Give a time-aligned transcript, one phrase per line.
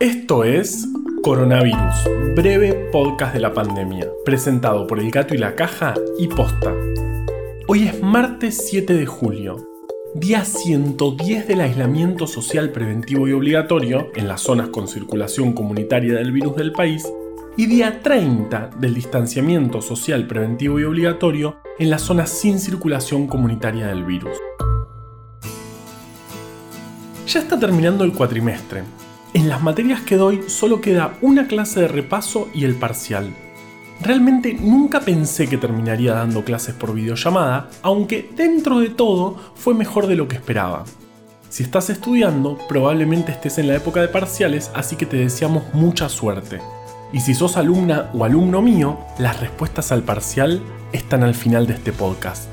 [0.00, 0.88] Esto es
[1.22, 6.74] Coronavirus, breve podcast de la pandemia, presentado por El Gato y la Caja y Posta.
[7.68, 9.68] Hoy es martes 7 de julio,
[10.14, 16.32] día 110 del aislamiento social preventivo y obligatorio en las zonas con circulación comunitaria del
[16.32, 17.06] virus del país
[17.58, 23.88] y día 30 del distanciamiento social preventivo y obligatorio en las zonas sin circulación comunitaria
[23.88, 24.38] del virus.
[27.26, 28.82] Ya está terminando el cuatrimestre
[29.34, 33.30] en las materias que doy solo queda una clase de repaso y el parcial.
[34.00, 40.06] Realmente nunca pensé que terminaría dando clases por videollamada, aunque dentro de todo fue mejor
[40.06, 40.84] de lo que esperaba.
[41.50, 46.08] Si estás estudiando, probablemente estés en la época de parciales, así que te deseamos mucha
[46.08, 46.60] suerte.
[47.12, 50.62] Y si sos alumna o alumno mío, las respuestas al parcial
[50.92, 52.48] están al final de este podcast.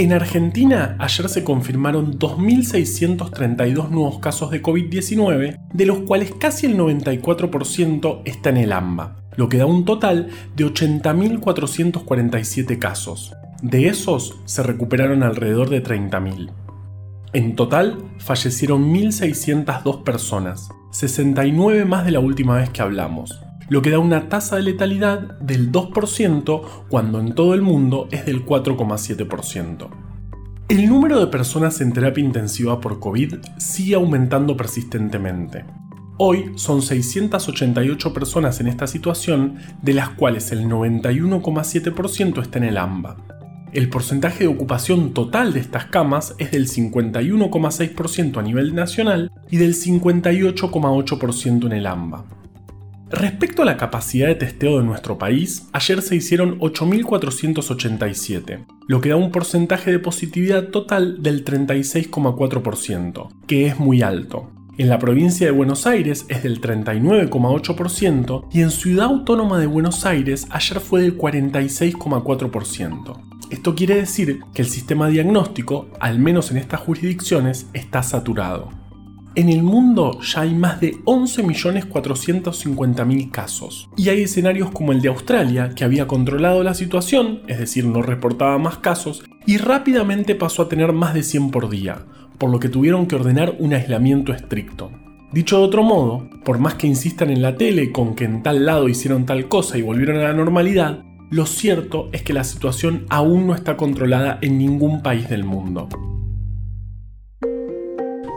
[0.00, 6.78] En Argentina, ayer se confirmaron 2.632 nuevos casos de COVID-19, de los cuales casi el
[6.78, 13.34] 94% está en el AMBA, lo que da un total de 80.447 casos.
[13.60, 16.50] De esos, se recuperaron alrededor de 30.000.
[17.34, 23.38] En total, fallecieron 1.602 personas, 69 más de la última vez que hablamos
[23.70, 28.26] lo que da una tasa de letalidad del 2% cuando en todo el mundo es
[28.26, 29.88] del 4,7%.
[30.68, 35.64] El número de personas en terapia intensiva por COVID sigue aumentando persistentemente.
[36.18, 42.76] Hoy son 688 personas en esta situación, de las cuales el 91,7% está en el
[42.76, 43.16] AMBA.
[43.72, 49.58] El porcentaje de ocupación total de estas camas es del 51,6% a nivel nacional y
[49.58, 52.39] del 58,8% en el AMBA.
[53.10, 59.08] Respecto a la capacidad de testeo de nuestro país, ayer se hicieron 8.487, lo que
[59.08, 64.52] da un porcentaje de positividad total del 36,4%, que es muy alto.
[64.78, 70.06] En la provincia de Buenos Aires es del 39,8% y en Ciudad Autónoma de Buenos
[70.06, 73.20] Aires ayer fue del 46,4%.
[73.50, 78.79] Esto quiere decir que el sistema diagnóstico, al menos en estas jurisdicciones, está saturado.
[79.36, 83.88] En el mundo ya hay más de 11.450.000 casos.
[83.96, 88.02] Y hay escenarios como el de Australia, que había controlado la situación, es decir, no
[88.02, 92.06] reportaba más casos, y rápidamente pasó a tener más de 100 por día,
[92.38, 94.90] por lo que tuvieron que ordenar un aislamiento estricto.
[95.32, 98.66] Dicho de otro modo, por más que insistan en la tele con que en tal
[98.66, 103.06] lado hicieron tal cosa y volvieron a la normalidad, lo cierto es que la situación
[103.10, 105.88] aún no está controlada en ningún país del mundo.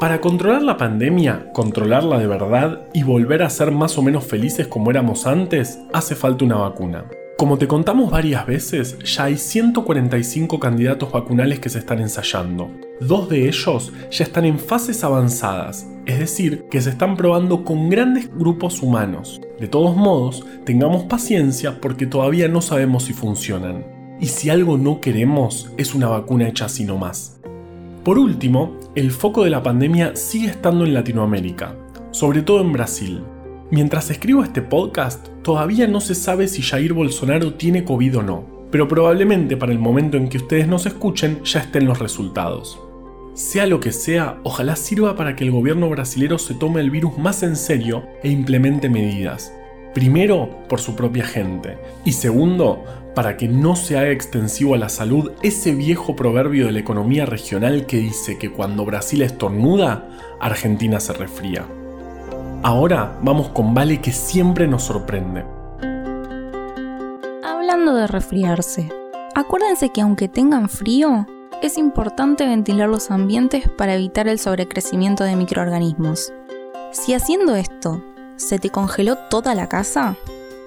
[0.03, 4.67] Para controlar la pandemia, controlarla de verdad y volver a ser más o menos felices
[4.67, 7.05] como éramos antes, hace falta una vacuna.
[7.37, 12.69] Como te contamos varias veces, ya hay 145 candidatos vacunales que se están ensayando.
[12.99, 17.89] Dos de ellos ya están en fases avanzadas, es decir, que se están probando con
[17.89, 19.39] grandes grupos humanos.
[19.57, 23.85] De todos modos, tengamos paciencia porque todavía no sabemos si funcionan.
[24.19, 27.39] Y si algo no queremos, es una vacuna hecha así nomás.
[28.03, 31.77] Por último, el foco de la pandemia sigue estando en Latinoamérica,
[32.11, 33.23] sobre todo en Brasil.
[33.71, 38.67] Mientras escribo este podcast, todavía no se sabe si Jair Bolsonaro tiene COVID o no,
[38.71, 42.77] pero probablemente para el momento en que ustedes nos escuchen ya estén los resultados.
[43.35, 47.17] Sea lo que sea, ojalá sirva para que el gobierno brasilero se tome el virus
[47.17, 49.53] más en serio e implemente medidas.
[49.93, 51.77] Primero, por su propia gente.
[52.03, 52.83] Y segundo,
[53.13, 57.25] para que no se haga extensivo a la salud ese viejo proverbio de la economía
[57.25, 60.09] regional que dice que cuando Brasil estornuda,
[60.39, 61.65] Argentina se resfría.
[62.63, 65.45] Ahora vamos con Vale que siempre nos sorprende.
[67.43, 68.89] Hablando de resfriarse,
[69.35, 71.27] acuérdense que aunque tengan frío,
[71.61, 76.33] es importante ventilar los ambientes para evitar el sobrecrecimiento de microorganismos.
[76.91, 78.01] Si haciendo esto
[78.37, 80.15] se te congeló toda la casa,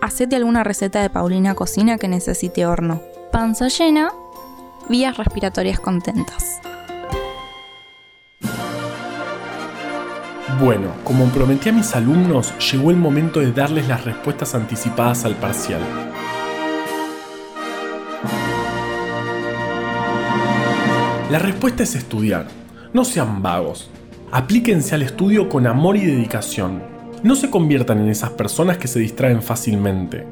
[0.00, 3.02] hacete alguna receta de Paulina Cocina que necesite horno.
[3.32, 4.12] Panza llena,
[4.88, 6.60] vías respiratorias contentas.
[10.60, 15.34] Bueno, como prometí a mis alumnos, llegó el momento de darles las respuestas anticipadas al
[15.34, 15.82] parcial.
[21.30, 22.46] La respuesta es estudiar.
[22.94, 23.90] No sean vagos.
[24.30, 26.95] Aplíquense al estudio con amor y dedicación
[27.26, 30.24] no se conviertan en esas personas que se distraen fácilmente,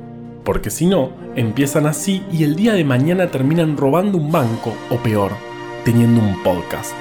[0.45, 4.97] porque si no, empiezan así y el día de mañana terminan robando un banco o
[4.99, 5.33] peor,
[5.85, 6.95] teniendo un podcast.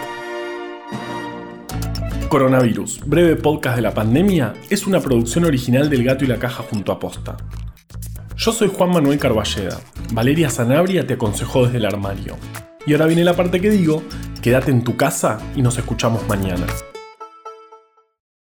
[2.27, 6.63] Coronavirus, breve podcast de la pandemia, es una producción original del Gato y la Caja
[6.67, 7.37] junto a Posta.
[8.35, 9.79] Yo soy Juan Manuel Carballeda.
[10.11, 12.35] Valeria Sanabria te aconsejó desde el armario.
[12.87, 14.01] Y ahora viene la parte que digo,
[14.41, 16.65] Quédate en tu casa y nos escuchamos mañana.